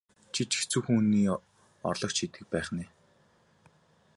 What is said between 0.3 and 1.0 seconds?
Чи ч хэцүүхэн